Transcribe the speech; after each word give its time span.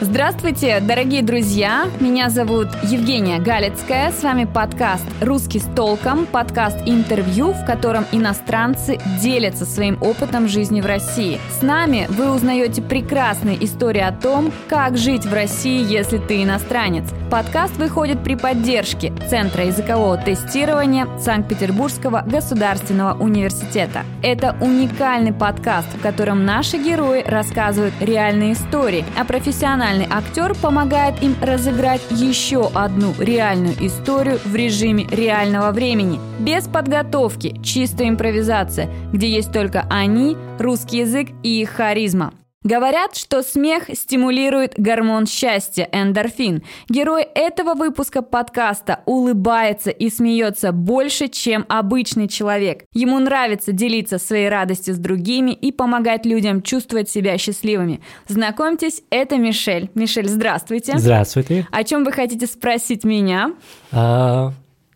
Здравствуйте, 0.00 0.78
дорогие 0.78 1.24
друзья! 1.24 1.88
Меня 1.98 2.30
зовут 2.30 2.68
Евгения 2.84 3.40
Галицкая. 3.40 4.12
С 4.12 4.22
вами 4.22 4.44
подкаст 4.44 5.04
«Русский 5.20 5.58
с 5.58 5.64
толком», 5.74 6.24
подкаст-интервью, 6.26 7.52
в 7.52 7.66
котором 7.66 8.04
иностранцы 8.12 9.00
делятся 9.20 9.64
своим 9.64 10.00
опытом 10.00 10.46
жизни 10.46 10.80
в 10.80 10.86
России. 10.86 11.40
С 11.50 11.62
нами 11.62 12.06
вы 12.10 12.32
узнаете 12.32 12.80
прекрасные 12.80 13.62
истории 13.64 14.00
о 14.00 14.12
том, 14.12 14.52
как 14.68 14.96
жить 14.96 15.26
в 15.26 15.34
России, 15.34 15.84
если 15.84 16.18
ты 16.18 16.44
иностранец. 16.44 17.06
Подкаст 17.28 17.76
выходит 17.76 18.22
при 18.22 18.36
поддержке 18.36 19.12
Центра 19.28 19.66
языкового 19.66 20.16
тестирования 20.16 21.08
Санкт-Петербургского 21.18 22.22
государственного 22.24 23.18
университета. 23.18 24.04
Это 24.22 24.56
уникальный 24.60 25.32
подкаст, 25.32 25.88
в 25.92 26.00
котором 26.00 26.44
наши 26.44 26.78
герои 26.78 27.24
рассказывают 27.26 27.94
реальные 28.00 28.52
истории 28.52 29.04
о 29.18 29.24
профессиональных 29.24 29.87
профессиональный 29.88 30.06
актер 30.10 30.54
помогает 30.54 31.22
им 31.22 31.34
разыграть 31.40 32.02
еще 32.10 32.70
одну 32.74 33.14
реальную 33.18 33.74
историю 33.80 34.38
в 34.44 34.54
режиме 34.54 35.06
реального 35.10 35.72
времени. 35.72 36.20
Без 36.38 36.68
подготовки, 36.68 37.58
чистая 37.62 38.10
импровизация, 38.10 38.90
где 39.12 39.30
есть 39.30 39.52
только 39.52 39.86
они, 39.88 40.36
русский 40.58 40.98
язык 40.98 41.28
и 41.42 41.62
их 41.62 41.70
харизма. 41.70 42.32
Говорят, 42.64 43.14
что 43.14 43.44
смех 43.44 43.84
стимулирует 43.94 44.74
гормон 44.76 45.26
счастья– 45.26 45.88
эндорфин. 45.92 46.64
Герой 46.88 47.22
этого 47.22 47.74
выпуска 47.74 48.20
подкаста 48.20 49.00
улыбается 49.06 49.90
и 49.90 50.10
смеется 50.10 50.72
больше, 50.72 51.28
чем 51.28 51.64
обычный 51.68 52.26
человек. 52.26 52.84
Ему 52.92 53.20
нравится 53.20 53.70
делиться 53.70 54.18
своей 54.18 54.48
радостью 54.48 54.94
с 54.94 54.98
другими 54.98 55.52
и 55.52 55.70
помогать 55.70 56.26
людям 56.26 56.60
чувствовать 56.60 57.08
себя 57.08 57.38
счастливыми. 57.38 58.00
Знакомьтесь, 58.26 59.02
это 59.10 59.36
Мишель. 59.38 59.92
Мишель, 59.94 60.28
здравствуйте. 60.28 60.98
Здравствуйте. 60.98 61.64
О 61.70 61.84
чем 61.84 62.02
вы 62.02 62.10
хотите 62.10 62.48
спросить 62.48 63.04
меня? 63.04 63.52
А, 63.92 64.52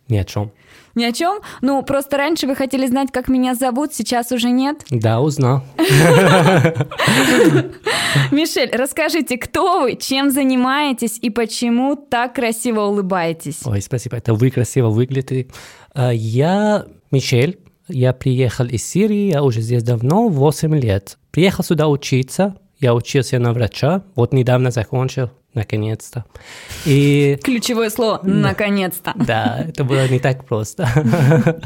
ни 0.09 0.17
о 0.17 0.25
чем. 0.25 0.51
Ни 0.95 1.05
о 1.05 1.11
чем? 1.11 1.39
Ну, 1.61 1.81
просто 1.81 2.17
раньше 2.17 2.45
вы 2.45 2.55
хотели 2.55 2.85
знать, 2.85 3.09
как 3.11 3.27
меня 3.27 3.55
зовут, 3.55 3.95
сейчас 3.95 4.31
уже 4.31 4.49
нет? 4.49 4.85
Да, 4.91 5.21
узнал. 5.21 5.63
Мишель, 8.31 8.69
расскажите, 8.71 9.37
кто 9.37 9.81
вы, 9.81 9.95
чем 9.95 10.29
занимаетесь 10.29 11.17
и 11.19 11.31
почему 11.31 11.95
так 11.95 12.35
красиво 12.35 12.81
улыбаетесь? 12.81 13.61
Ой, 13.65 13.81
спасибо, 13.81 14.17
это 14.17 14.35
вы 14.35 14.51
красиво 14.51 14.89
выглядите. 14.89 15.47
А, 15.95 16.11
я 16.11 16.85
Мишель, 17.09 17.57
я 17.87 18.13
приехал 18.13 18.65
из 18.65 18.85
Сирии, 18.85 19.31
я 19.31 19.43
уже 19.43 19.61
здесь 19.61 19.83
давно, 19.83 20.27
8 20.29 20.75
лет. 20.75 21.17
Приехал 21.31 21.63
сюда 21.63 21.87
учиться, 21.87 22.55
я 22.83 22.93
учился 22.93 23.39
на 23.39 23.53
врача, 23.53 24.03
вот 24.15 24.33
недавно 24.33 24.71
закончил 24.71 25.31
наконец-то. 25.53 26.25
И... 26.85 27.39
Ключевое 27.43 27.89
слово 27.89 28.19
«наконец-то». 28.23 29.13
Да, 29.15 29.63
это 29.67 29.83
было 29.83 30.07
не 30.07 30.19
так 30.19 30.45
просто. 30.45 30.87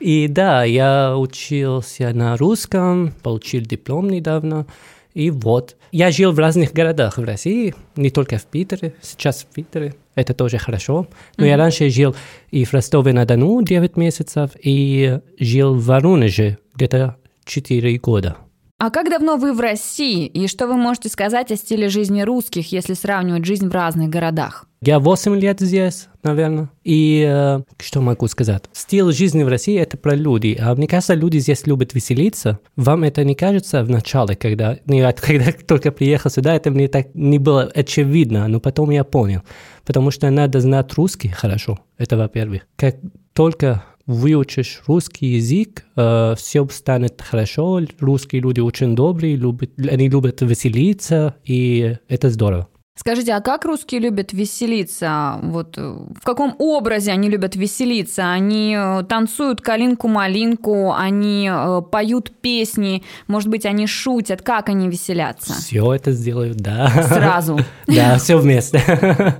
И 0.00 0.28
да, 0.28 0.64
я 0.64 1.16
учился 1.16 2.12
на 2.12 2.36
русском, 2.36 3.12
получил 3.22 3.62
диплом 3.62 4.08
недавно, 4.08 4.66
и 5.14 5.30
вот. 5.30 5.76
Я 5.92 6.10
жил 6.10 6.32
в 6.32 6.38
разных 6.38 6.72
городах 6.72 7.18
в 7.18 7.24
России, 7.24 7.74
не 7.96 8.10
только 8.10 8.38
в 8.38 8.44
Питере, 8.46 8.94
сейчас 9.02 9.42
в 9.42 9.46
Питере, 9.46 9.94
это 10.14 10.34
тоже 10.34 10.58
хорошо. 10.58 11.06
Но 11.36 11.44
mm-hmm. 11.44 11.48
я 11.48 11.56
раньше 11.56 11.90
жил 11.90 12.16
и 12.50 12.64
в 12.64 12.72
Ростове-на-Дону 12.72 13.62
9 13.62 13.96
месяцев, 13.96 14.50
и 14.60 15.20
жил 15.38 15.74
в 15.74 15.84
Воронеже 15.84 16.58
где-то 16.74 17.16
4 17.44 17.98
года. 17.98 18.36
А 18.82 18.90
как 18.90 19.08
давно 19.08 19.36
вы 19.36 19.52
в 19.52 19.60
России? 19.60 20.26
И 20.26 20.48
что 20.48 20.66
вы 20.66 20.74
можете 20.74 21.08
сказать 21.08 21.52
о 21.52 21.56
стиле 21.56 21.88
жизни 21.88 22.22
русских, 22.22 22.72
если 22.72 22.94
сравнивать 22.94 23.44
жизнь 23.44 23.68
в 23.68 23.72
разных 23.72 24.08
городах? 24.08 24.66
Я 24.80 24.98
8 24.98 25.36
лет 25.36 25.60
здесь, 25.60 26.08
наверное. 26.24 26.68
И 26.82 27.24
э, 27.24 27.60
что 27.80 28.00
могу 28.00 28.26
сказать? 28.26 28.64
Стиль 28.72 29.12
жизни 29.12 29.44
в 29.44 29.48
России– 29.48 29.78
это 29.80 29.96
про 29.96 30.16
люди. 30.16 30.58
А 30.60 30.74
мне 30.74 30.88
кажется, 30.88 31.14
люди 31.14 31.38
здесь 31.38 31.64
любят 31.64 31.94
веселиться. 31.94 32.58
Вам 32.74 33.04
это 33.04 33.22
не 33.22 33.36
кажется 33.36 33.84
в 33.84 33.88
начале, 33.88 34.34
когда, 34.34 34.76
когда 34.84 35.52
только 35.64 35.92
приехал 35.92 36.32
сюда, 36.32 36.56
это 36.56 36.72
мне 36.72 36.88
так 36.88 37.14
не 37.14 37.38
было 37.38 37.70
очевидно, 37.72 38.48
но 38.48 38.58
потом 38.58 38.90
я 38.90 39.04
понял. 39.04 39.42
Потому 39.84 40.10
что 40.10 40.28
надо 40.28 40.58
знать 40.58 40.92
русский 40.94 41.28
хорошо, 41.28 41.78
это 41.98 42.16
во-первых. 42.16 42.62
Как 42.74 42.96
только 43.32 43.84
выучишь 44.06 44.82
русский 44.86 45.26
язык, 45.26 45.84
э, 45.96 46.34
все 46.36 46.66
станет 46.68 47.20
хорошо. 47.20 47.80
Русские 48.00 48.42
люди 48.42 48.60
очень 48.60 48.94
добрые, 48.94 49.36
любят, 49.36 49.70
они 49.78 50.08
любят 50.08 50.40
веселиться, 50.40 51.36
и 51.44 51.96
это 52.08 52.30
здорово. 52.30 52.68
Скажите, 52.94 53.32
а 53.32 53.40
как 53.40 53.64
русские 53.64 54.02
любят 54.02 54.34
веселиться? 54.34 55.38
Вот 55.42 55.78
э, 55.78 55.80
в 55.80 56.24
каком 56.24 56.54
образе 56.58 57.12
они 57.12 57.30
любят 57.30 57.56
веселиться? 57.56 58.30
Они 58.30 58.76
э, 58.78 59.02
танцуют 59.04 59.62
калинку-малинку, 59.62 60.92
они 60.92 61.50
поют 61.90 62.30
песни, 62.42 63.02
может 63.28 63.48
быть, 63.48 63.64
они 63.64 63.86
шутят. 63.86 64.42
Как 64.42 64.68
они 64.68 64.88
веселятся? 64.88 65.54
Все 65.54 65.94
это 65.94 66.12
сделают, 66.12 66.58
да. 66.58 66.90
Сразу? 67.08 67.60
Да, 67.86 68.18
все 68.18 68.38
вместе. 68.38 68.80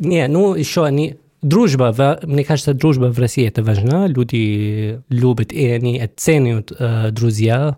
Не, 0.00 0.26
ну 0.28 0.54
еще 0.54 0.84
они 0.84 1.18
дружба, 1.46 2.18
мне 2.22 2.44
кажется, 2.44 2.74
дружба 2.74 3.12
в 3.12 3.18
России 3.18 3.46
это 3.46 3.62
важна. 3.62 4.06
Люди 4.06 5.00
любят 5.08 5.52
и 5.52 5.66
они 5.68 6.00
оценивают 6.00 6.72
э, 6.78 7.10
друзья. 7.10 7.76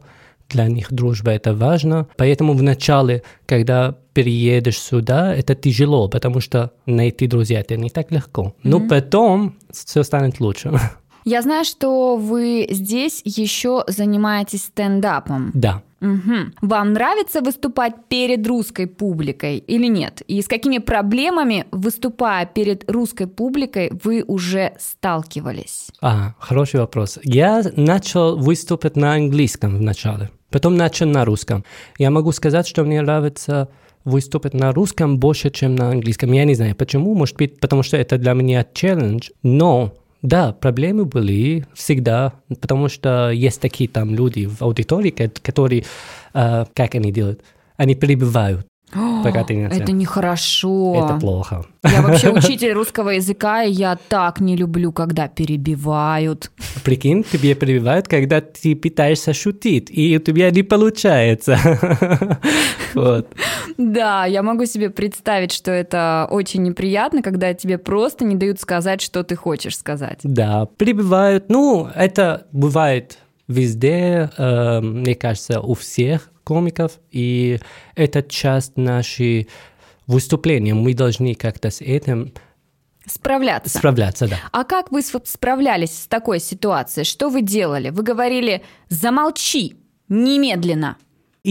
Для 0.49 0.67
них 0.67 0.93
дружба 0.93 1.33
это 1.33 1.55
важно. 1.55 2.09
Поэтому 2.17 2.55
в 2.55 2.63
начале, 2.63 3.23
когда 3.45 3.95
переедешь 4.15 4.79
сюда, 4.79 5.35
это 5.35 5.55
тяжело, 5.55 6.09
потому 6.09 6.41
что 6.41 6.73
найти 6.87 7.27
друзья 7.27 7.61
это 7.61 7.77
не 7.77 7.91
так 7.91 8.11
легко. 8.11 8.43
Mm-hmm. 8.43 8.53
Но 8.65 8.89
потом 8.89 9.57
все 9.71 10.03
станет 10.03 10.41
лучше. 10.41 10.73
Я 11.25 11.43
знаю, 11.43 11.67
что 11.67 12.17
вы 12.17 12.67
здесь 12.71 13.21
еще 13.25 13.85
занимаетесь 13.87 14.65
стендапом. 14.65 15.51
Да. 15.53 15.83
Угу. 16.01 16.53
Вам 16.63 16.93
нравится 16.93 17.41
выступать 17.41 17.95
перед 18.09 18.47
русской 18.47 18.87
публикой 18.87 19.59
или 19.59 19.87
нет? 19.87 20.23
И 20.29 20.41
с 20.41 20.49
какими 20.49 20.79
проблемами, 20.79 21.67
выступая 21.73 22.47
перед 22.47 22.89
русской 22.91 23.27
публикой, 23.27 23.91
вы 24.05 24.25
уже 24.27 24.75
сталкивались? 24.79 25.91
А, 26.01 26.35
хороший 26.39 26.81
вопрос. 26.81 27.19
Я 27.25 27.63
начал 27.77 28.37
выступать 28.37 28.97
на 28.97 29.15
английском 29.15 29.79
вначале, 29.79 30.31
потом 30.51 30.77
начал 30.77 31.07
на 31.07 31.25
русском. 31.25 31.65
Я 31.99 32.11
могу 32.11 32.33
сказать, 32.33 32.67
что 32.67 32.85
мне 32.85 33.03
нравится 33.03 33.69
выступать 34.05 34.55
на 34.55 34.73
русском 34.73 35.19
больше, 35.19 35.51
чем 35.51 35.75
на 35.75 35.91
английском. 35.91 36.33
Я 36.33 36.45
не 36.45 36.55
знаю 36.55 36.75
почему, 36.75 37.15
может 37.15 37.37
быть, 37.37 37.61
потому 37.61 37.83
что 37.83 37.97
это 37.97 38.19
для 38.19 38.33
меня 38.33 38.65
челлендж, 38.73 39.31
но 39.43 39.95
да, 40.23 40.53
проблемы 40.53 41.05
были 41.05 41.67
всегда, 41.75 42.33
потому 42.61 42.89
что 42.89 43.31
есть 43.31 43.61
такие 43.61 43.89
там 43.89 44.15
люди 44.15 44.47
в 44.47 44.63
аудитории, 44.63 45.11
которые, 45.11 45.85
э, 46.35 46.65
как 46.75 46.95
они 46.95 47.13
делают, 47.13 47.43
они 47.77 47.95
перебивают. 47.95 48.67
Пока 48.93 49.45
ты 49.45 49.55
не 49.55 49.67
Это 49.67 49.93
нехорошо. 49.93 51.05
Это 51.05 51.21
плохо. 51.21 51.65
Я 51.85 52.03
вообще 52.03 52.31
учитель 52.31 52.73
русского 52.73 53.11
языка, 53.11 53.63
и 53.63 53.71
я 53.71 53.97
так 54.09 54.41
не 54.41 54.57
люблю, 54.57 54.93
когда 54.93 55.29
перебивают. 55.29 56.51
Прикинь, 56.85 57.25
тебе 57.25 57.55
перебивают, 57.55 58.09
когда 58.09 58.41
ты 58.41 58.75
пытаешься 58.75 59.35
шутить, 59.35 59.91
и 59.91 60.17
у 60.17 60.21
тебя 60.21 60.51
не 60.51 60.63
получается. 60.63 61.59
Вот. 62.95 63.29
Да, 63.77 64.25
я 64.25 64.43
могу 64.43 64.65
себе 64.65 64.89
представить, 64.91 65.53
что 65.53 65.71
это 65.71 66.27
очень 66.31 66.63
неприятно, 66.63 67.23
когда 67.23 67.53
тебе 67.53 67.77
просто 67.77 68.25
не 68.25 68.35
дают 68.35 68.61
сказать, 68.61 69.01
что 69.03 69.23
ты 69.23 69.37
хочешь 69.37 69.77
сказать. 69.77 70.21
Да, 70.23 70.67
перебивают. 70.79 71.49
Ну, 71.49 71.89
это 71.95 72.47
бывает 72.51 73.19
везде, 73.47 74.31
э, 74.37 74.81
мне 74.81 75.15
кажется, 75.15 75.61
у 75.61 75.75
всех 75.75 76.31
комиков, 76.49 76.93
и 77.11 77.61
это 77.95 78.23
часть 78.23 78.79
нашей 78.79 79.49
выступления. 80.07 80.73
Мы 80.73 80.95
должны 80.95 81.35
как-то 81.35 81.71
с 81.71 81.83
этим 81.83 82.33
Справляться. 83.05 83.79
Справляться, 83.79 84.29
да. 84.29 84.37
А 84.53 84.65
как 84.65 84.93
вы 84.93 85.01
справлялись 85.03 86.03
с 86.03 86.07
такой 86.07 86.41
ситуацией? 86.41 87.05
Что 87.05 87.31
вы 87.31 87.41
делали? 87.41 87.89
Вы 87.89 88.03
говорили 88.03 88.63
«замолчи 88.91 89.77
немедленно». 90.11 90.97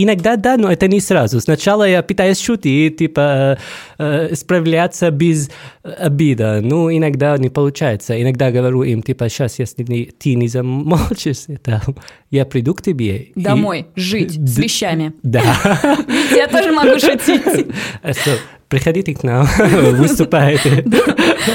Иногда 0.04 0.36
да, 0.36 0.58
но 0.58 0.72
это 0.72 0.88
не 0.88 1.00
сразу. 1.00 1.42
Сначала 1.42 1.88
я 1.88 2.04
пытаюсь 2.04 2.40
шутить, 2.40 2.98
типа 2.98 3.58
э, 3.98 4.36
справляться 4.36 5.10
без 5.10 5.50
обида. 5.82 6.62
Ну, 6.62 6.96
иногда 6.96 7.36
не 7.38 7.50
получается. 7.50 8.22
Иногда 8.22 8.52
говорю 8.52 8.84
им, 8.84 9.02
типа, 9.02 9.28
сейчас, 9.28 9.58
если 9.58 9.84
не, 9.84 10.06
ты 10.06 10.36
не 10.36 10.48
замолчишь, 10.48 11.44
это, 11.48 11.82
я 12.30 12.46
приду 12.46 12.76
к 12.76 12.84
тебе. 12.84 13.30
Домой, 13.36 13.88
и... 13.96 14.00
жить 14.00 14.34
с 14.34 14.58
вещами. 14.58 15.14
Да. 15.24 15.42
Я 16.36 16.48
тоже 16.48 16.72
могу 16.72 17.00
шутить. 17.00 17.68
Приходите 18.70 19.14
к 19.16 19.24
нам, 19.24 19.48
выступайте. 19.94 20.86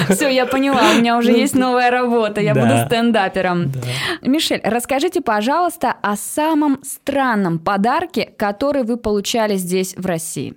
Все, 0.08 0.28
я 0.28 0.46
поняла, 0.46 0.92
у 0.94 0.98
меня 0.98 1.18
уже 1.18 1.32
есть 1.32 1.54
новая 1.54 1.90
работа, 1.90 2.40
я 2.40 2.54
буду 2.54 2.86
стендапером. 2.86 3.72
Мишель, 4.22 4.60
расскажите, 4.64 5.20
пожалуйста, 5.20 5.94
о 6.02 6.16
самом 6.16 6.82
странном 6.82 7.58
подарке, 7.58 8.30
который 8.36 8.84
вы 8.84 8.96
получали 8.96 9.56
здесь, 9.56 9.94
в 9.96 10.06
России. 10.06 10.54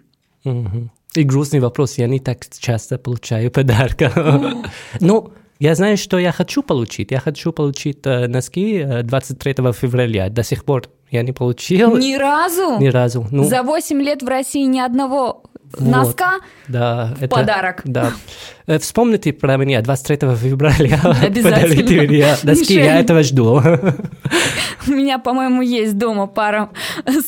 И 1.16 1.24
грустный 1.24 1.60
вопрос, 1.60 1.98
я 1.98 2.08
не 2.08 2.20
так 2.20 2.40
часто 2.60 2.98
получаю 2.98 3.52
подарка. 3.52 4.12
Ну, 5.00 5.32
я 5.60 5.76
знаю, 5.76 5.98
что 5.98 6.20
я 6.20 6.32
хочу 6.32 6.62
получить. 6.62 7.12
Я 7.12 7.20
хочу 7.20 7.54
получить 7.54 8.00
э, 8.06 8.28
носки 8.28 8.78
э, 8.78 9.04
23 9.04 9.54
февраля. 9.72 10.30
До 10.30 10.44
сих 10.44 10.66
пор 10.66 10.90
я 11.12 11.24
не 11.24 11.32
получил. 11.32 11.98
Ни 11.98 12.16
разу? 12.16 12.78
Ни 12.80 12.88
разу. 12.88 13.26
Ну, 13.32 13.44
За 13.46 13.64
8 13.64 14.02
лет 14.02 14.22
в 14.22 14.28
России 14.28 14.66
ни 14.66 14.80
одного 14.80 15.44
Вот. 15.80 15.92
носка? 15.92 16.32
да, 16.68 17.14
это, 17.20 17.36
подарок. 17.36 17.82
Да. 17.86 18.12
Э, 18.68 18.80
Вспомните 18.80 19.34
про 19.34 19.58
меня 19.58 19.82
23 19.82 20.36
февраля. 20.36 21.00
Обязательно. 21.24 21.52
Подарите 21.52 22.02
мне 22.02 22.36
носки, 22.44 22.74
я 22.76 22.82
Мишель. 22.82 23.04
этого 23.04 23.24
жду. 23.24 23.62
У 24.88 24.92
меня, 24.92 25.20
по-моему, 25.20 25.62
есть 25.62 25.98
дома 25.98 26.28
пара 26.28 26.70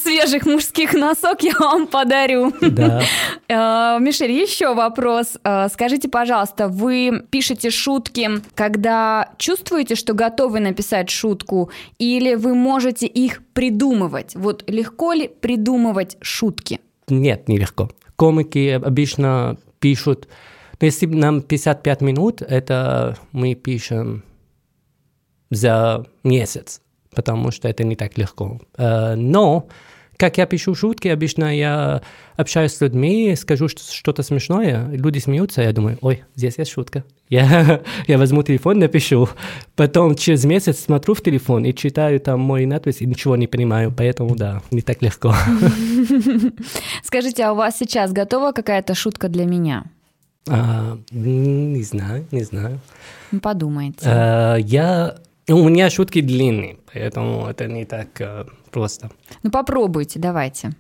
свежих 0.04 0.46
мужских 0.46 0.94
носок, 0.94 1.42
я 1.42 1.54
вам 1.60 1.88
подарю. 1.88 2.54
Да. 2.62 3.02
Э, 3.50 3.98
Мишель, 4.00 4.32
еще 4.32 4.74
вопрос. 4.74 5.38
Э, 5.44 5.68
Скажите, 5.72 6.10
пожалуйста, 6.10 6.68
вы 6.68 7.24
пишете 7.30 7.70
шутки, 7.70 8.30
когда 8.56 9.30
чувствуете, 9.38 9.96
что 9.96 10.14
готовы 10.14 10.60
написать 10.60 11.10
шутку, 11.10 11.72
или 11.98 12.36
вы 12.36 12.54
можете 12.56 13.08
их 13.08 13.42
придумывать? 13.54 14.36
Вот 14.36 14.64
легко 14.68 15.14
ли 15.14 15.30
придумывать 15.30 16.18
шутки? 16.22 16.82
Нет, 17.08 17.48
нелегко. 17.48 17.90
Комики 18.18 18.70
обычно 18.70 19.58
пишут, 19.80 20.28
ну, 20.82 20.86
если 20.86 21.06
нам 21.06 21.42
55 21.42 22.02
минут, 22.02 22.42
это 22.42 23.18
мы 23.32 23.56
пишем 23.56 24.24
за 25.50 26.06
месяц, 26.24 26.82
потому 27.16 27.52
что 27.52 27.70
это 27.70 27.84
не 27.84 27.96
так 27.96 28.18
легко. 28.18 28.60
Э, 28.78 29.16
Но, 29.16 29.68
как 30.18 30.38
я 30.38 30.46
пишу 30.48 30.74
шутки, 30.76 31.08
обычно 31.08 31.56
я 31.56 32.02
общаюсь 32.36 32.74
с 32.74 32.82
людьми, 32.82 33.36
скажу 33.36 33.68
что- 33.68 33.94
что-то 33.94 34.24
смешное, 34.24 34.88
люди 34.90 35.20
смеются, 35.20 35.62
я 35.62 35.72
думаю, 35.72 35.98
ой, 36.02 36.24
здесь 36.36 36.58
есть 36.58 36.72
шутка. 36.72 37.04
Я, 37.30 37.82
я 38.08 38.18
возьму 38.18 38.42
телефон, 38.44 38.80
напишу. 38.80 39.30
Потом 39.76 40.16
через 40.16 40.44
месяц 40.46 40.80
смотрю 40.80 41.14
в 41.14 41.22
телефон 41.22 41.66
и 41.66 41.74
читаю 41.74 42.20
там 42.20 42.40
мой 42.40 42.66
надпись 42.66 43.02
и 43.02 43.06
ничего 43.06 43.36
не 43.36 43.48
понимаю, 43.48 43.94
поэтому 43.96 44.36
да, 44.36 44.62
не 44.72 44.82
так 44.82 45.02
легко. 45.02 45.34
Скажите, 47.04 47.44
а 47.44 47.52
у 47.52 47.56
вас 47.56 47.78
сейчас 47.78 48.12
готова 48.12 48.52
какая-то 48.52 48.96
шутка 48.96 49.30
для 49.30 49.46
меня? 49.46 49.86
А, 50.50 50.98
не 51.12 51.84
знаю, 51.84 52.26
не 52.32 52.44
знаю. 52.44 52.80
Ну, 53.32 53.40
Подумайте. 53.40 54.00
А, 54.06 54.56
я... 54.56 55.18
У 55.50 55.70
меня 55.70 55.90
шутки 55.90 56.20
длинные, 56.20 56.78
поэтому 56.92 57.48
это 57.48 57.68
не 57.68 57.86
так 57.86 58.10
э, 58.20 58.46
просто. 58.78 59.10
Ну 59.44 59.50
попробуйте, 59.50 60.20
давайте. 60.20 60.72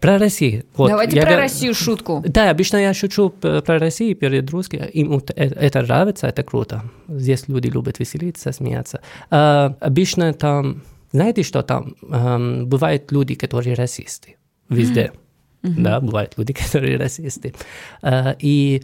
Про 0.00 0.18
Россию. 0.18 0.64
Вот, 0.76 0.90
давайте 0.90 1.16
я 1.16 1.22
про 1.22 1.30
го- 1.32 1.36
Россию 1.38 1.74
шутку. 1.74 2.22
Да, 2.26 2.50
обычно 2.50 2.76
я 2.78 2.94
шучу 2.94 3.30
про 3.30 3.78
Россию 3.78 4.16
перед 4.16 4.50
русским. 4.50 4.84
Им 4.84 5.08
вот 5.08 5.30
э- 5.30 5.34
это 5.66 5.82
нравится, 5.82 6.26
это 6.26 6.42
круто. 6.42 6.82
Здесь 7.08 7.48
люди 7.48 7.68
любят 7.68 7.98
веселиться, 8.00 8.52
смеяться. 8.52 9.00
А, 9.30 9.74
обычно 9.80 10.32
там... 10.34 10.82
Знаете, 11.12 11.42
что 11.42 11.62
там? 11.62 11.94
Эм, 12.10 12.66
бывают 12.66 13.12
люди, 13.12 13.34
которые 13.34 13.74
расисты. 13.74 14.36
Везде. 14.68 15.12
Да, 15.62 16.00
бывают 16.00 16.34
люди, 16.38 16.52
которые 16.64 16.98
расисты. 16.98 17.54
А, 18.02 18.34
и 18.42 18.82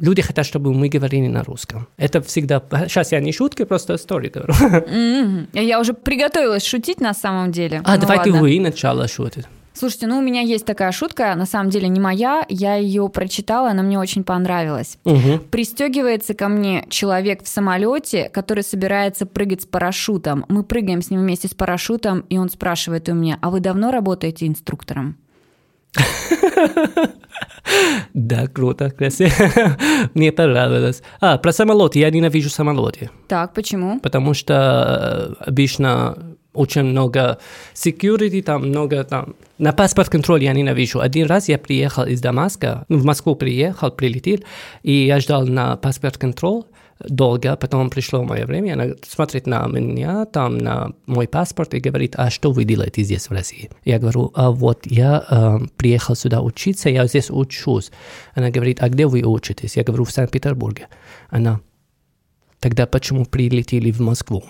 люди 0.00 0.22
хотят, 0.22 0.46
чтобы 0.46 0.72
мы 0.74 0.88
говорили 0.88 1.26
на 1.28 1.42
русском. 1.42 1.88
Это 1.96 2.20
всегда... 2.20 2.62
Сейчас 2.88 3.12
я 3.12 3.20
не 3.20 3.32
шутки, 3.32 3.64
просто 3.64 3.94
историю 3.94 4.32
говорю. 4.34 4.54
Мгм. 4.88 5.48
Я 5.52 5.80
уже 5.80 5.92
приготовилась 5.94 6.64
шутить 6.66 7.00
на 7.00 7.14
самом 7.14 7.52
деле. 7.52 7.80
А, 7.84 7.94
Ну 7.96 8.00
давайте 8.02 8.30
ладно. 8.30 8.42
вы 8.42 8.60
начало 8.60 9.08
шутить. 9.08 9.44
Слушайте, 9.74 10.08
ну 10.08 10.18
у 10.18 10.20
меня 10.20 10.40
есть 10.40 10.66
такая 10.66 10.90
шутка, 10.90 11.36
на 11.36 11.46
самом 11.46 11.70
деле 11.70 11.86
не 11.86 12.00
моя, 12.00 12.44
я 12.48 12.74
ее 12.74 13.08
прочитала, 13.08 13.70
она 13.70 13.84
мне 13.84 13.96
очень 13.96 14.24
понравилась. 14.24 14.98
Мгм. 15.04 15.38
Пристегивается 15.50 16.34
ко 16.34 16.48
мне 16.48 16.84
человек 16.88 17.44
в 17.44 17.48
самолете, 17.48 18.28
который 18.28 18.64
собирается 18.64 19.24
прыгать 19.24 19.62
с 19.62 19.66
парашютом. 19.66 20.44
Мы 20.48 20.64
прыгаем 20.64 21.00
с 21.00 21.10
ним 21.10 21.20
вместе 21.20 21.46
с 21.46 21.54
парашютом, 21.54 22.24
и 22.28 22.38
он 22.38 22.50
спрашивает 22.50 23.08
у 23.08 23.14
меня, 23.14 23.38
а 23.40 23.50
вы 23.50 23.60
давно 23.60 23.92
работаете 23.92 24.48
инструктором? 24.48 25.16
Да, 28.14 28.46
круто, 28.46 28.90
красиво. 28.90 29.30
Мне 30.14 30.32
понравилось. 30.32 31.02
А, 31.20 31.38
про 31.38 31.52
самолеты. 31.52 31.98
Я 31.98 32.10
ненавижу 32.10 32.50
самолеты. 32.50 33.10
Так, 33.28 33.54
почему? 33.54 34.00
Потому 34.00 34.34
что 34.34 35.36
э, 35.40 35.44
обычно 35.50 36.16
очень 36.54 36.82
много 36.82 37.38
security, 37.74 38.42
там 38.42 38.68
много 38.68 39.04
там... 39.04 39.34
На 39.58 39.72
паспорт 39.72 40.08
контроль 40.08 40.42
я 40.42 40.52
ненавижу. 40.52 41.00
Один 41.00 41.26
раз 41.26 41.48
я 41.48 41.58
приехал 41.58 42.04
из 42.04 42.20
Дамаска, 42.20 42.84
ну, 42.88 42.98
в 42.98 43.04
Москву 43.04 43.36
приехал, 43.36 43.90
прилетел, 43.90 44.40
и 44.82 44.92
я 45.06 45.20
ждал 45.20 45.46
на 45.46 45.76
паспорт 45.76 46.18
контроль 46.18 46.64
долго, 47.00 47.56
потом 47.56 47.90
пришло 47.90 48.24
мое 48.24 48.46
время, 48.46 48.74
она 48.74 48.94
смотрит 49.06 49.46
на 49.46 49.66
меня, 49.66 50.24
там, 50.26 50.58
на 50.58 50.92
мой 51.06 51.28
паспорт 51.28 51.74
и 51.74 51.80
говорит, 51.80 52.14
а 52.16 52.30
что 52.30 52.50
вы 52.52 52.64
делаете 52.64 53.02
здесь, 53.02 53.28
в 53.28 53.32
России? 53.32 53.70
Я 53.84 53.98
говорю, 53.98 54.32
а 54.34 54.50
вот 54.50 54.86
я 54.86 55.24
э, 55.30 55.58
приехал 55.76 56.16
сюда 56.16 56.42
учиться, 56.42 56.88
я 56.90 57.06
здесь 57.06 57.30
учусь. 57.30 57.90
Она 58.34 58.50
говорит, 58.50 58.82
а 58.82 58.88
где 58.88 59.06
вы 59.06 59.22
учитесь? 59.22 59.76
Я 59.76 59.84
говорю, 59.84 60.04
в 60.04 60.10
Санкт-Петербурге. 60.10 60.88
Она, 61.30 61.60
тогда 62.60 62.86
почему 62.86 63.24
прилетели 63.24 63.90
в 63.90 64.00
Москву? 64.00 64.44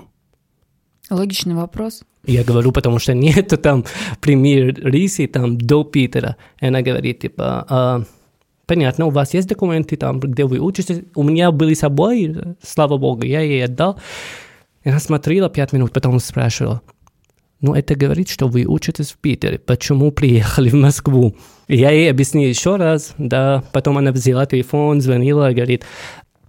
Логичный 1.10 1.54
вопрос. 1.54 2.02
Я 2.26 2.44
говорю, 2.44 2.72
потому 2.72 2.98
что 2.98 3.14
нету 3.14 3.56
там 3.56 3.84
премьер 4.20 4.74
риси 4.84 5.26
там 5.26 5.56
до 5.56 5.84
Питера. 5.84 6.36
И 6.60 6.66
она 6.66 6.82
говорит, 6.82 7.20
типа, 7.20 7.66
«А, 7.68 8.02
понятно, 8.68 9.06
у 9.06 9.10
вас 9.10 9.34
есть 9.34 9.48
документы 9.48 9.96
там, 9.96 10.20
где 10.20 10.44
вы 10.44 10.60
учитесь? 10.60 11.00
У 11.16 11.24
меня 11.24 11.50
были 11.50 11.74
с 11.74 11.80
собой, 11.80 12.36
слава 12.62 12.98
богу, 12.98 13.24
я 13.24 13.40
ей 13.40 13.64
отдал. 13.64 13.98
Она 14.84 15.00
смотрела 15.00 15.50
пять 15.50 15.72
минут, 15.72 15.92
потом 15.92 16.20
спрашивала, 16.20 16.82
ну, 17.60 17.74
это 17.74 17.96
говорит, 17.96 18.28
что 18.28 18.46
вы 18.46 18.66
учитесь 18.66 19.10
в 19.10 19.16
Питере. 19.16 19.58
Почему 19.58 20.12
приехали 20.12 20.68
в 20.68 20.74
Москву? 20.74 21.34
Я 21.66 21.90
ей 21.90 22.08
объяснил 22.10 22.48
еще 22.48 22.76
раз, 22.76 23.14
да. 23.18 23.64
Потом 23.72 23.98
она 23.98 24.12
взяла 24.12 24.46
телефон, 24.46 25.00
звонила, 25.00 25.50
говорит, 25.50 25.84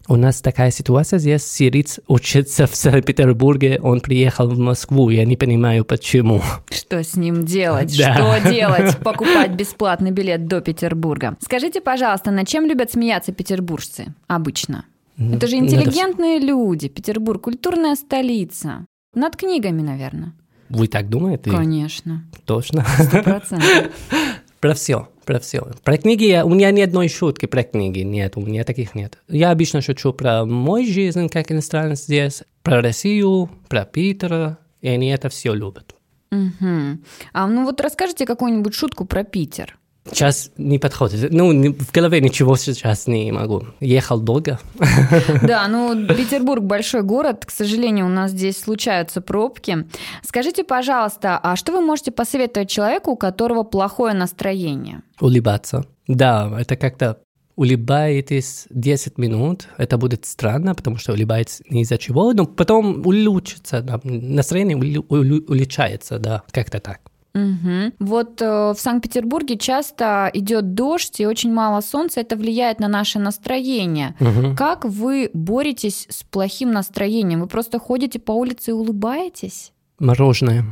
у 0.09 0.15
нас 0.15 0.41
такая 0.41 0.71
ситуация 0.71 1.19
здесь, 1.19 1.45
сириец 1.45 1.99
учится 2.07 2.65
в 2.65 2.75
Санкт-Петербурге, 2.75 3.79
он 3.81 4.01
приехал 4.01 4.49
в 4.49 4.57
Москву, 4.57 5.09
я 5.11 5.23
не 5.23 5.37
понимаю, 5.37 5.85
почему. 5.85 6.41
Что 6.71 7.03
с 7.03 7.15
ним 7.15 7.45
делать? 7.45 7.95
Да. 7.95 8.15
Что 8.15 8.49
делать? 8.51 8.97
Покупать 8.97 9.51
бесплатный 9.51 10.09
билет 10.09 10.47
до 10.47 10.61
Петербурга. 10.61 11.37
Скажите, 11.39 11.79
пожалуйста, 11.79 12.31
над 12.31 12.47
чем 12.47 12.65
любят 12.65 12.91
смеяться 12.91 13.31
петербуржцы 13.31 14.13
обычно? 14.27 14.85
Это 15.17 15.47
же 15.47 15.57
интеллигентные 15.57 16.39
люди. 16.39 16.87
Петербург, 16.87 17.43
культурная 17.43 17.95
столица. 17.95 18.85
Над 19.13 19.35
книгами, 19.35 19.81
наверное. 19.81 20.33
Вы 20.69 20.87
так 20.87 21.09
думаете? 21.09 21.51
Конечно. 21.51 22.23
Точно. 22.45 22.85
Сто 22.99 23.21
процентов. 23.21 23.91
Про 24.59 24.73
все, 24.73 25.07
про 25.29 25.39
все. 25.39 25.61
Про 25.83 25.97
книги 25.99 26.23
я- 26.23 26.43
у 26.43 26.49
меня 26.49 26.71
ни 26.71 26.81
одной 26.81 27.07
шутки 27.07 27.45
про 27.45 27.61
книги 27.61 27.99
нет, 27.99 28.35
у 28.35 28.41
меня 28.41 28.63
таких 28.63 28.95
нет. 28.95 29.19
Я 29.27 29.51
обычно 29.51 29.79
шучу 29.79 30.11
про 30.11 30.43
мою 30.43 30.91
жизнь, 30.91 31.29
как 31.29 31.51
иностранец 31.51 32.05
здесь, 32.05 32.41
про 32.63 32.81
Россию, 32.81 33.47
про 33.67 33.85
Питера, 33.85 34.57
и 34.81 34.87
они 34.87 35.09
это 35.09 35.29
все 35.29 35.53
любят. 35.53 35.93
Мгм. 36.31 37.03
А 37.31 37.45
ну 37.45 37.63
вот 37.63 37.79
расскажите 37.79 38.25
какую-нибудь 38.25 38.73
шутку 38.73 39.05
про 39.05 39.23
Питер. 39.23 39.77
Сейчас 40.11 40.51
не 40.57 40.79
подходит. 40.79 41.31
Ну, 41.31 41.73
в 41.73 41.91
голове 41.91 42.21
ничего 42.21 42.55
сейчас 42.55 43.07
не 43.07 43.31
могу. 43.31 43.65
Ехал 43.79 44.19
долго. 44.19 44.59
Да, 45.43 45.67
ну 45.67 46.07
Петербург 46.07 46.63
большой 46.63 47.03
город, 47.03 47.45
к 47.45 47.51
сожалению, 47.51 48.05
у 48.05 48.09
нас 48.09 48.31
здесь 48.31 48.59
случаются 48.59 49.21
пробки. 49.21 49.85
Скажите, 50.23 50.63
пожалуйста, 50.63 51.39
а 51.41 51.55
что 51.55 51.71
вы 51.71 51.81
можете 51.81 52.11
посоветовать 52.11 52.69
человеку, 52.69 53.11
у 53.11 53.15
которого 53.15 53.63
плохое 53.63 54.13
настроение? 54.13 55.01
Улыбаться. 55.19 55.85
Да, 56.07 56.51
это 56.59 56.75
как-то 56.75 57.19
улыбаетесь 57.59 58.67
10 58.69 59.17
минут, 59.17 59.67
это 59.77 59.97
будет 59.97 60.25
странно, 60.25 60.75
потому 60.75 60.97
что 60.97 61.11
улыбаетесь 61.11 61.61
не 61.69 61.81
из-за 61.81 61.97
чего, 61.97 62.31
но 62.33 62.45
потом 62.45 63.05
улучшится, 63.05 63.81
да, 63.81 63.99
настроение 64.03 64.77
улучшается, 64.77 66.19
да, 66.19 66.43
как-то 66.51 66.79
так. 66.79 67.01
Мгм. 67.33 67.93
Вот 67.99 68.41
э, 68.41 68.73
в 68.73 68.79
Санкт-Петербурге 68.79 69.57
часто 69.57 70.29
идет 70.33 70.73
дождь 70.73 71.19
и 71.19 71.27
очень 71.27 71.53
мало 71.53 71.81
солнца, 71.81 72.21
это 72.21 72.35
влияет 72.35 72.79
на 72.79 72.87
наше 72.87 73.19
настроение. 73.19 74.15
Мгм. 74.19 74.55
Как 74.55 74.85
вы 74.85 75.29
боретесь 75.33 76.07
с 76.09 76.23
плохим 76.23 76.71
настроением? 76.71 77.41
Вы 77.41 77.47
просто 77.47 77.79
ходите 77.79 78.19
по 78.19 78.31
улице 78.31 78.71
и 78.71 78.73
улыбаетесь? 78.73 79.71
Мороженое. 79.99 80.65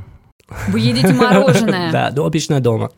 Вы 0.69 0.79
едите 0.79 1.13
мороженое? 1.13 1.91
Да, 1.91 2.07
обычно 2.07 2.59
дома. 2.59 2.91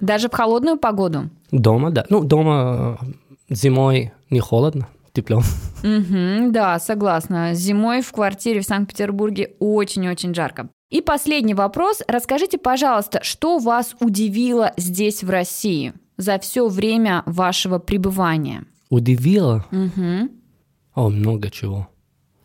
Даже 0.00 0.28
в 0.28 0.32
холодную 0.32 0.76
погоду? 0.78 1.30
Дома, 1.50 1.90
да. 1.90 2.06
Ну, 2.10 2.24
дома 2.24 2.98
э, 3.00 3.54
зимой 3.54 4.12
не 4.30 4.40
холодно, 4.40 4.88
тепло. 5.12 5.42
Да, 5.82 6.78
согласна. 6.78 7.54
Зимой 7.54 8.02
в 8.02 8.12
квартире 8.12 8.60
в 8.60 8.64
Санкт-Петербурге 8.64 9.52
очень-очень 9.58 10.34
жарко. 10.34 10.68
И 10.90 11.00
последний 11.00 11.54
вопрос. 11.54 12.02
Расскажите, 12.06 12.58
пожалуйста, 12.58 13.22
что 13.22 13.58
вас 13.58 13.96
удивило 14.00 14.72
здесь, 14.76 15.22
в 15.22 15.30
России? 15.30 15.92
за 16.16 16.38
все 16.38 16.68
время 16.68 17.22
вашего 17.26 17.78
пребывания? 17.78 18.64
Удивило? 18.88 19.64
Угу. 19.72 20.30
О, 20.94 21.08
много 21.08 21.50
чего. 21.50 21.88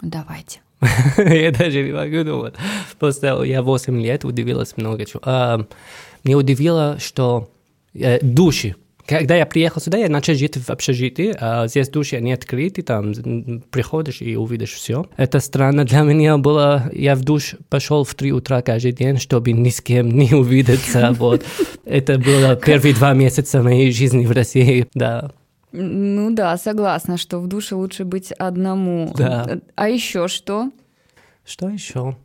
Давайте. 0.01 0.61
я 1.17 1.51
даже 1.51 1.83
не 1.83 1.91
могу 1.91 2.23
думать. 2.23 2.55
Просто 2.99 3.43
я 3.43 3.61
8 3.61 4.01
лет 4.01 4.25
удивилась 4.25 4.75
много 4.77 5.05
чего. 5.05 5.21
А, 5.23 5.65
мне 6.23 6.35
удивило, 6.35 6.97
что 6.99 7.49
э, 7.93 8.19
души. 8.21 8.75
Когда 9.11 9.35
я 9.35 9.45
приехал 9.45 9.81
сюда, 9.81 9.97
я 9.97 10.07
начал 10.07 10.35
жить 10.35 10.55
в 10.55 10.69
общежитии, 10.69 11.35
а 11.37 11.67
здесь 11.67 11.89
души 11.89 12.21
не 12.21 12.31
открыты, 12.31 12.81
там 12.81 13.13
приходишь 13.69 14.21
и 14.21 14.37
увидишь 14.37 14.71
все. 14.71 15.05
Это 15.17 15.41
странно 15.41 15.83
для 15.83 16.03
меня 16.03 16.37
было. 16.37 16.89
Я 16.93 17.15
в 17.15 17.21
душ 17.21 17.55
пошел 17.67 18.05
в 18.05 18.15
3 18.15 18.31
утра 18.31 18.61
каждый 18.61 18.93
день, 18.93 19.17
чтобы 19.17 19.51
ни 19.51 19.69
с 19.69 19.81
кем 19.81 20.11
не 20.11 20.33
увидеться. 20.33 21.13
Вот. 21.19 21.43
Это 21.83 22.17
было 22.17 22.55
первые 22.55 22.95
два 22.95 23.13
месяца 23.13 23.61
моей 23.61 23.91
жизни 23.91 24.25
в 24.25 24.31
России, 24.31 24.87
да. 24.93 25.31
Ну 25.73 26.33
да, 26.33 26.55
согласна, 26.57 27.17
что 27.17 27.39
в 27.39 27.47
душе 27.47 27.75
лучше 27.75 28.05
быть 28.05 28.31
одному. 28.31 29.13
Да. 29.17 29.59
А 29.75 29.89
еще 29.89 30.29
что? 30.29 30.71
Что 31.43 31.67
еще? 31.67 32.15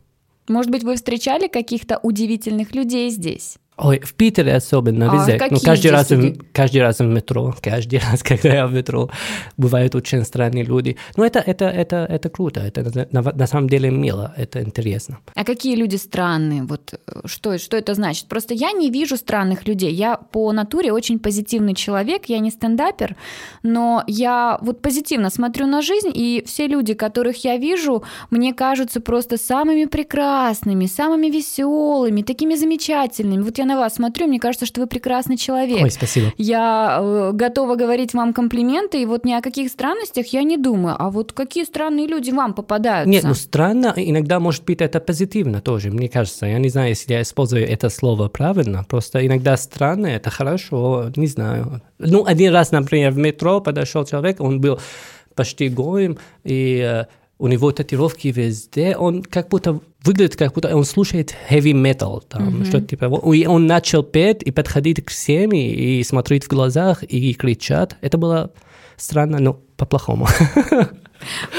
Может 0.47 0.71
быть, 0.71 0.83
вы 0.83 0.95
встречали 0.95 1.47
каких-то 1.47 1.99
удивительных 2.01 2.73
людей 2.73 3.09
здесь? 3.09 3.57
Ой, 3.77 3.99
в 3.99 4.15
Питере 4.15 4.55
особенно, 4.55 5.11
А 5.11 5.15
везде. 5.15 5.47
ну, 5.51 5.59
каждый 5.59 5.91
раз, 5.91 6.09
в, 6.09 6.33
каждый 6.51 6.81
раз 6.81 6.97
в 6.97 7.05
метро, 7.05 7.53
каждый 7.61 7.99
раз, 7.99 8.23
когда 8.23 8.49
я 8.49 8.67
в 8.67 8.73
метро, 8.73 9.09
бывают 9.55 9.93
очень 9.93 10.23
странные 10.25 10.63
люди. 10.63 10.97
Но 11.15 11.23
это, 11.23 11.39
это, 11.39 11.65
это, 11.65 12.07
это 12.09 12.29
круто, 12.29 12.59
это 12.61 13.07
на, 13.11 13.21
на 13.21 13.47
самом 13.47 13.69
деле 13.69 13.91
мило, 13.91 14.33
это 14.35 14.63
интересно. 14.63 15.19
А 15.35 15.43
какие 15.43 15.75
люди 15.75 15.95
странные? 15.95 16.63
Вот 16.63 16.93
э, 16.93 17.21
что, 17.25 17.59
что 17.59 17.77
это 17.77 17.93
значит? 17.93 18.27
Просто 18.27 18.55
я 18.55 18.71
не 18.71 18.89
вижу 18.89 19.15
странных 19.15 19.67
людей. 19.67 19.93
Я 19.93 20.17
по 20.17 20.51
натуре 20.53 20.91
очень 20.91 21.19
позитивный 21.19 21.75
человек, 21.75 22.25
я 22.25 22.39
не 22.39 22.49
стендапер, 22.49 23.15
но 23.61 24.03
я 24.07 24.57
вот 24.61 24.81
позитивно 24.81 25.29
смотрю 25.29 25.67
на 25.67 25.83
жизнь, 25.83 26.11
и 26.15 26.43
все 26.47 26.65
люди, 26.65 26.95
которых 26.95 27.43
я 27.45 27.57
вижу, 27.57 28.03
мне 28.31 28.53
кажутся 28.55 29.01
просто 29.01 29.37
самыми 29.37 29.85
прекрасными, 29.85 30.87
самыми 30.87 31.27
веселыми, 31.27 32.23
такими 32.23 32.55
замечательными. 32.55 33.43
Вот 33.43 33.59
я 33.59 33.66
на 33.67 33.77
вас 33.77 33.95
смотрю, 33.95 34.27
мне 34.27 34.39
кажется, 34.39 34.65
что 34.65 34.81
вы 34.81 34.87
прекрасный 34.87 35.37
человек. 35.37 35.81
Ой, 35.83 35.91
спасибо. 35.91 36.33
Я 36.37 36.99
э, 36.99 37.31
готова 37.33 37.75
говорить 37.75 38.13
вам 38.13 38.33
комплименты, 38.33 39.01
и 39.01 39.05
вот 39.05 39.25
ни 39.25 39.33
о 39.33 39.41
каких 39.41 39.69
странностях 39.69 40.27
я 40.27 40.43
не 40.43 40.57
думаю. 40.57 40.95
А 40.97 41.09
вот 41.09 41.33
какие 41.33 41.65
странные 41.65 42.07
люди 42.07 42.31
вам 42.31 42.53
попадаются? 42.53 43.09
Нет, 43.09 43.23
ну 43.23 43.33
странно, 43.33 43.93
иногда 43.95 44.39
может 44.39 44.65
быть 44.65 44.81
это 44.81 44.99
позитивно 44.99 45.61
тоже, 45.61 45.91
мне 45.91 46.09
кажется. 46.09 46.45
Я 46.45 46.57
не 46.57 46.69
знаю, 46.69 46.89
если 46.89 47.13
я 47.13 47.21
использую 47.21 47.67
это 47.67 47.89
слово 47.89 48.29
правильно, 48.29 48.83
просто 48.83 49.25
иногда 49.25 49.57
странно, 49.57 50.07
это 50.07 50.29
хорошо, 50.29 51.11
не 51.15 51.27
знаю. 51.27 51.81
Ну, 51.99 52.25
один 52.25 52.53
раз, 52.53 52.71
например, 52.71 53.11
в 53.11 53.17
метро 53.17 53.61
подошел 53.61 54.05
человек, 54.05 54.39
он 54.39 54.61
был 54.61 54.79
почти 55.35 55.69
гоем, 55.69 56.17
и 56.43 56.81
э, 56.83 57.05
у 57.39 57.47
него 57.47 57.71
татуировки 57.71 58.29
везде, 58.29 58.95
он 58.95 59.21
как 59.21 59.49
будто 59.49 59.79
выглядит, 60.03 60.35
как 60.35 60.53
будто 60.53 60.75
он 60.75 60.85
слушает 60.85 61.35
heavy 61.49 61.73
metal, 61.73 62.23
там, 62.27 62.65
что-то 62.65 62.87
типа. 62.87 63.05
И 63.33 63.45
он 63.45 63.67
начал 63.67 64.03
петь 64.03 64.41
и 64.43 64.51
подходить 64.51 65.03
к 65.05 65.09
всем, 65.09 65.51
и, 65.51 65.99
и 65.99 66.03
смотреть 66.03 66.45
в 66.45 66.47
глазах, 66.47 67.03
и 67.03 67.33
кричать. 67.33 67.91
Это 68.01 68.17
было 68.17 68.51
странно, 68.95 69.39
но 69.39 69.53
по-плохому. 69.75 70.27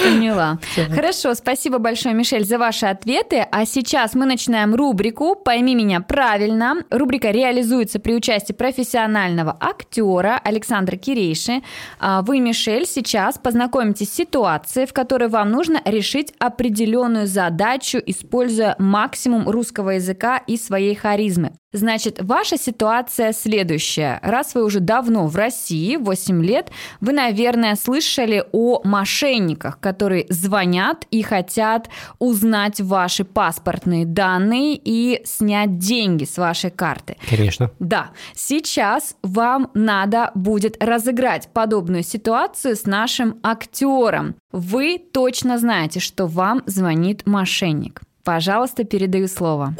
Поняла. 0.03 0.59
Хорошо, 0.95 1.35
спасибо 1.35 1.79
большое, 1.79 2.15
Мишель, 2.15 2.45
за 2.45 2.59
ваши 2.59 2.87
ответы. 2.87 3.47
А 3.51 3.65
сейчас 3.67 4.15
мы 4.15 4.27
начинаем 4.27 4.75
рубрику 4.75 5.35
«Пойми 5.35 5.75
меня 5.75 6.01
правильно». 6.01 6.77
Рубрика 6.91 7.31
реализуется 7.31 7.99
при 7.99 8.15
участии 8.15 8.53
профессионального 8.53 9.57
актера 9.61 10.41
Александра 10.43 10.97
Кирейши. 10.97 11.63
А 11.99 12.23
Вы, 12.23 12.41
Мишель, 12.41 12.87
сейчас 12.87 13.39
познакомитесь 13.39 14.11
с 14.11 14.15
ситуацией, 14.15 14.87
в 14.87 14.93
которой 14.93 15.29
вам 15.29 15.51
нужно 15.51 15.81
решить 15.85 16.33
определенную 16.39 17.27
задачу, 17.27 17.99
используя 18.05 18.77
максимум 18.79 19.49
русского 19.49 19.91
языка 19.91 20.39
и 20.39 20.57
своей 20.57 20.95
харизмы. 20.95 21.53
Значит, 21.73 22.23
ваша 22.23 22.57
ситуация 22.57 23.35
следующая. 23.35 24.21
Раз 24.23 24.55
вы 24.55 24.65
уже 24.65 24.81
давно 24.81 25.27
в 25.27 25.37
России, 25.37 25.97
8 25.97 26.43
лет, 26.43 26.71
вы, 27.01 27.13
наверное, 27.13 27.77
слышали 27.77 28.43
о 28.53 28.81
мошенниках, 28.85 29.48
которые 29.57 30.27
звонят 30.29 31.07
и 31.11 31.23
хотят 31.23 31.89
узнать 32.19 32.81
ваши 32.81 33.25
паспортные 33.25 34.07
данные 34.07 34.81
и 34.83 35.23
снять 35.25 35.79
деньги 35.79 36.25
с 36.25 36.39
вашей 36.39 36.71
карты. 36.71 37.17
Конечно. 37.29 37.71
Да, 37.79 38.11
сейчас 38.35 39.17
вам 39.23 39.71
надо 39.75 40.31
будет 40.35 40.83
разыграть 40.83 41.49
подобную 41.53 42.03
ситуацию 42.03 42.77
с 42.77 42.85
нашим 42.85 43.39
актером. 43.43 44.35
Вы 44.53 44.99
точно 44.99 45.59
знаете, 45.59 46.01
что 46.01 46.27
вам 46.27 46.63
звонит 46.67 47.27
мошенник. 47.27 48.03
Пожалуйста, 48.25 48.85
передаю 48.85 49.29
слово. 49.29 49.75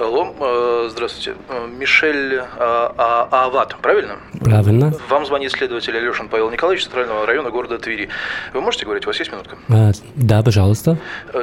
Алло, 0.00 0.34
э, 0.40 0.88
здравствуйте. 0.90 1.34
Э, 1.50 1.66
Мишель 1.66 2.36
э, 2.36 2.46
А- 2.56 3.28
Аават, 3.30 3.76
правильно? 3.82 4.16
Правильно. 4.40 4.94
Вам 5.10 5.26
звонит 5.26 5.52
следователь 5.52 5.94
Алешин 5.94 6.30
Павел 6.30 6.48
Николаевич, 6.50 6.84
центрального 6.84 7.26
района 7.26 7.50
города 7.50 7.78
Твери. 7.78 8.08
Вы 8.54 8.62
можете 8.62 8.86
говорить, 8.86 9.04
у 9.04 9.10
вас 9.10 9.18
есть 9.18 9.30
минутка? 9.30 9.58
А, 9.68 9.90
да, 10.14 10.42
пожалуйста. 10.42 10.96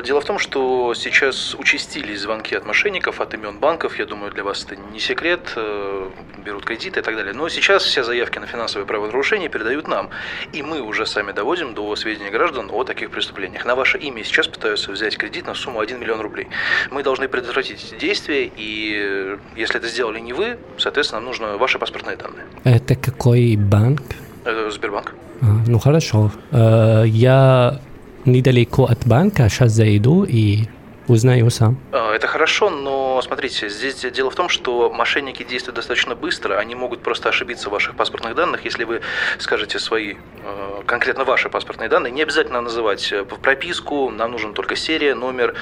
Дело 0.04 0.22
в 0.22 0.26
том, 0.26 0.40
что 0.40 0.96
сейчас 0.96 1.54
участились 1.54 2.22
звонки 2.22 2.56
от 2.56 2.66
мошенников, 2.66 3.22
от 3.22 3.36
имен 3.36 3.60
банков. 3.60 4.00
Я 4.00 4.08
думаю, 4.08 4.32
для 4.32 4.44
вас 4.44 4.64
это 4.66 4.76
не 4.76 5.00
секрет. 5.00 5.56
Берут 6.44 6.66
кредиты 6.66 7.02
и 7.02 7.04
так 7.04 7.16
далее. 7.16 7.34
Но 7.34 7.50
сейчас 7.50 7.84
все 7.84 8.04
заявки 8.04 8.40
на 8.40 8.48
финансовые 8.48 8.88
правонарушения 8.88 9.50
передают 9.50 9.88
нам. 9.88 10.10
И 10.52 10.64
мы 10.64 10.82
уже 10.82 11.06
сами 11.06 11.32
доводим 11.32 11.76
до 11.76 11.96
сведения 11.96 12.32
граждан 12.32 12.72
о 12.74 12.84
таких 12.84 13.12
преступлениях. 13.12 13.66
На 13.66 13.76
ваше 13.76 14.00
имя 14.00 14.24
сейчас 14.24 14.48
пытаются 14.48 14.92
взять 14.92 15.16
кредит 15.16 15.46
на 15.46 15.54
сумму 15.54 15.80
1 15.80 16.00
миллион 16.00 16.22
рублей. 16.22 16.48
Мы 16.90 17.04
должны 17.04 17.28
предотвратить 17.28 17.96
действия, 18.00 18.47
и 18.56 18.94
э, 18.96 19.38
если 19.56 19.78
это 19.78 19.88
сделали 19.88 20.20
не 20.20 20.34
вы, 20.34 20.58
соответственно, 20.78 21.22
нам 21.22 21.30
нужны 21.30 21.58
ваши 21.58 21.80
паспортные 21.80 22.18
данные. 22.18 22.46
Это 22.64 22.96
какой 22.96 23.56
банк? 23.56 24.02
Это 24.46 24.72
Сбербанк. 24.72 25.14
А, 25.42 25.46
ну 25.68 25.80
хорошо. 25.80 26.32
Э, 26.52 27.04
я 27.06 27.80
недалеко 28.26 28.86
от 28.86 29.06
банка, 29.06 29.50
сейчас 29.50 29.72
зайду 29.72 30.24
и 30.24 30.68
узнаю 31.08 31.50
сам. 31.50 31.78
А, 31.92 32.14
Это 32.14 32.28
хорошо, 32.28 32.70
но 32.70 33.22
смотрите, 33.22 33.70
здесь 33.70 34.06
дело 34.12 34.30
в 34.30 34.36
том, 34.36 34.50
что 34.50 34.92
мошенники 34.92 35.44
действуют 35.44 35.76
достаточно 35.76 36.16
быстро, 36.16 36.58
они 36.58 36.76
могут 36.76 37.02
просто 37.02 37.30
ошибиться 37.30 37.70
в 37.70 37.72
ваших 37.72 37.96
паспортных 37.96 38.36
данных, 38.36 38.66
если 38.66 38.84
вы 38.84 39.02
скажете 39.40 39.80
свои, 39.80 40.14
э, 40.14 40.82
конкретно 40.86 41.24
ваши 41.24 41.50
паспортные 41.50 41.90
данные, 41.90 42.12
не 42.12 42.24
обязательно 42.24 42.62
называть 42.62 43.12
э, 43.12 43.24
прописку, 43.24 44.10
нам 44.10 44.32
нужен 44.32 44.54
только 44.54 44.76
серия, 44.76 45.16
номер. 45.16 45.54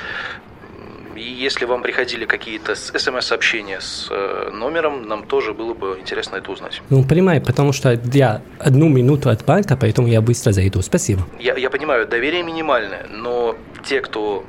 И 1.16 1.22
если 1.22 1.66
вам 1.66 1.82
приходили 1.82 2.26
какие-то 2.26 2.76
смс-сообщения 2.76 3.80
с 3.80 4.08
э, 4.10 4.50
номером, 4.52 5.08
нам 5.08 5.26
тоже 5.26 5.54
было 5.54 5.74
бы 5.74 5.98
интересно 6.00 6.38
это 6.38 6.52
узнать. 6.52 6.82
Ну, 6.90 7.04
понимаю, 7.04 7.42
потому 7.42 7.72
что 7.74 8.00
я 8.14 8.42
одну 8.60 8.90
минуту 8.90 9.30
от 9.30 9.46
банка, 9.46 9.78
поэтому 9.78 10.08
я 10.08 10.22
быстро 10.22 10.52
зайду. 10.52 10.82
Спасибо. 10.82 11.22
Я, 11.40 11.56
я 11.56 11.70
понимаю, 11.70 12.08
доверие 12.08 12.44
минимальное, 12.44 13.08
но 13.10 13.56
те, 13.84 14.02
кто 14.02 14.46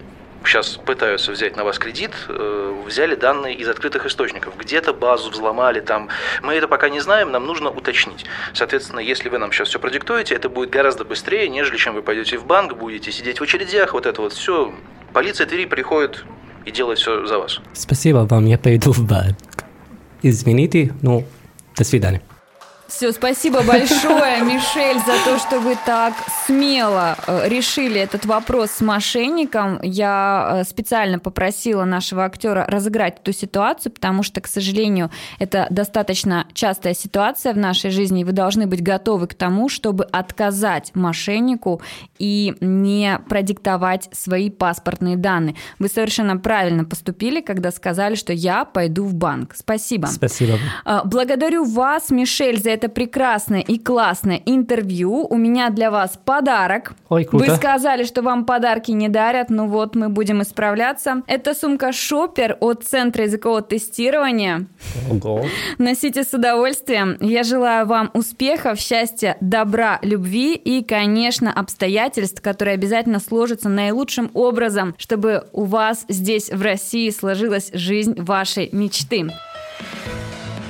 сейчас 0.46 0.76
пытаются 0.76 1.32
взять 1.32 1.56
на 1.56 1.64
вас 1.64 1.78
кредит, 1.78 2.12
э, 2.28 2.82
взяли 2.87 3.14
данные 3.14 3.54
из 3.54 3.68
открытых 3.68 4.06
источников. 4.06 4.56
Где-то 4.56 4.92
базу 4.92 5.30
взломали 5.30 5.80
там. 5.80 6.08
Мы 6.42 6.54
это 6.54 6.68
пока 6.68 6.88
не 6.88 7.00
знаем, 7.00 7.30
нам 7.30 7.46
нужно 7.46 7.70
уточнить. 7.70 8.25
Соответственно, 8.54 9.00
если 9.00 9.28
вы 9.28 9.38
нам 9.38 9.52
сейчас 9.52 9.68
все 9.68 9.78
продиктуете, 9.78 10.35
это 10.35 10.49
будет 10.49 10.70
гораздо 10.70 11.04
быстрее, 11.04 11.49
нежели 11.49 11.76
чем 11.76 11.94
вы 11.94 12.02
пойдете 12.02 12.38
в 12.38 12.46
банк, 12.46 12.76
будете 12.76 13.12
сидеть 13.12 13.40
в 13.40 13.42
очередях, 13.42 13.92
вот 13.92 14.06
это 14.06 14.23
вот 14.23 14.32
все. 14.32 14.73
Полиция 15.12 15.46
Твери 15.46 15.66
приходит 15.66 16.25
и 16.66 16.70
делает 16.70 16.99
все 16.99 17.25
за 17.25 17.38
вас. 17.38 17.61
Спасибо 17.73 18.26
вам, 18.28 18.44
я 18.46 18.58
пойду 18.58 18.92
в 18.92 19.06
банк. 19.06 19.37
Извините, 20.23 20.92
ну, 21.02 21.25
до 21.76 21.85
свидания. 21.85 22.20
Все, 22.88 23.11
спасибо 23.12 23.62
большое, 23.62 24.40
Мишель, 24.43 24.99
за 25.00 25.25
то, 25.25 25.38
что 25.38 25.59
вы 25.59 25.76
так 25.85 26.14
смело 26.47 27.16
э, 27.26 27.49
решили 27.49 28.00
этот 28.00 28.26
вопрос 28.26 28.71
с 28.71 28.81
мошенником. 28.81 29.81
Я 29.83 30.61
э, 30.61 30.64
специально 30.64 31.19
попросила 31.19 31.85
нашего 31.85 32.25
актера 32.25 32.64
разыграть 32.69 33.19
эту 33.21 33.33
ситуацию, 33.33 33.93
потому 33.93 34.23
что, 34.23 34.40
к 34.40 34.47
сожалению, 34.47 35.11
это 35.40 35.66
достаточно 35.71 36.47
частая 36.52 36.95
ситуация 36.95 37.52
в 37.55 37.59
нашей 37.59 37.90
жизни, 37.90 38.21
и 38.21 38.25
вы 38.25 38.33
должны 38.33 38.69
быть 38.69 38.83
готовы 38.83 39.26
к 39.26 39.35
тому, 39.35 39.69
чтобы 39.69 40.05
отказать 40.05 40.93
мошеннику 40.95 41.83
и 42.19 42.55
не 42.61 43.19
продиктовать 43.28 44.09
свои 44.12 44.49
паспортные 44.49 45.16
данные. 45.16 45.57
Вы 45.81 45.88
совершенно 45.88 46.37
правильно 46.37 46.85
поступили, 46.85 47.40
когда 47.40 47.73
сказали, 47.73 48.14
что 48.14 48.33
я 48.33 48.64
пойду 48.64 49.05
в 49.05 49.14
банк. 49.14 49.55
Спасибо. 49.57 50.07
Спасибо. 50.07 50.59
А, 50.85 51.02
Благодарю 51.05 51.64
вас, 51.64 52.11
Мишель, 52.11 52.62
за 52.62 52.75
это 52.76 52.88
прекрасное 52.88 53.61
и 53.61 53.78
классное 53.78 54.40
интервью, 54.45 55.26
у 55.28 55.37
меня 55.37 55.71
для 55.71 55.90
вас 55.90 56.18
подарок. 56.23 56.92
Ой, 57.09 57.25
круто. 57.25 57.45
Вы 57.45 57.56
сказали, 57.56 58.04
что 58.04 58.23
вам 58.23 58.45
подарки 58.45 58.90
не 58.90 59.09
дарят, 59.09 59.50
ну 59.50 59.66
вот 59.66 59.95
мы 59.97 60.09
будем 60.09 60.42
исправляться. 60.42 61.23
Это 61.26 61.54
сумка 61.54 61.92
Шопер 61.92 62.59
от 62.61 62.85
Центра 62.85 63.25
языкового 63.25 63.62
тестирования. 63.62 64.66
Ого. 65.11 65.45
Носите 65.78 66.23
с 66.23 66.35
удовольствием. 66.35 67.16
Я 67.21 67.42
желаю 67.42 67.87
вам 67.87 68.11
успехов, 68.12 68.78
счастья, 68.78 69.37
добра, 69.40 69.99
любви 70.02 70.54
и, 70.54 70.85
конечно, 70.85 71.52
обстоятельств, 71.52 72.42
которые 72.42 72.75
обязательно 72.75 73.21
сложатся 73.21 73.68
наилучшим 73.68 74.30
образом, 74.35 74.95
чтобы 74.99 75.47
у 75.52 75.64
вас 75.64 76.04
здесь, 76.09 76.50
в 76.50 76.61
России, 76.61 77.09
сложилась 77.11 77.71
жизнь 77.73 78.21
вашей 78.21 78.68
мечты. 78.73 79.30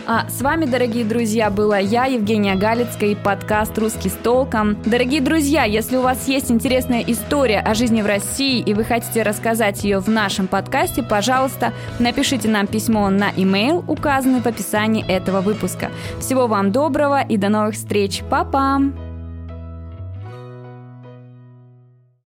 А 0.08 0.28
с 0.28 0.40
вами, 0.40 0.66
дорогие 0.66 1.04
друзья, 1.04 1.50
была 1.50 1.78
я, 1.78 2.04
Евгения 2.04 2.54
Галицкая, 2.54 3.10
и 3.10 3.14
подкаст 3.16 3.76
«Русский 3.76 4.08
с 4.08 4.12
толком». 4.12 4.80
Дорогие 4.86 5.20
друзья, 5.20 5.64
если 5.64 5.96
у 5.96 6.02
вас 6.02 6.28
есть 6.28 6.48
интересная 6.48 7.02
история 7.08 7.58
о 7.58 7.74
жизни 7.74 8.02
в 8.02 8.06
России, 8.06 8.60
и 8.60 8.72
вы 8.72 8.84
хотите 8.84 9.22
рассказать 9.22 9.82
ее 9.82 9.98
в 9.98 10.08
нашем 10.08 10.46
подкасте, 10.46 11.02
пожалуйста, 11.02 11.72
напишите 11.98 12.48
нам 12.48 12.68
письмо 12.68 13.10
на 13.10 13.30
e-mail, 13.30 13.82
указанный 13.88 14.40
в 14.40 14.46
описании 14.46 15.04
этого 15.08 15.40
выпуска. 15.40 15.90
Всего 16.20 16.46
вам 16.46 16.70
доброго 16.70 17.22
и 17.22 17.36
до 17.36 17.48
новых 17.48 17.74
встреч. 17.74 18.22
Папа! 18.30 19.05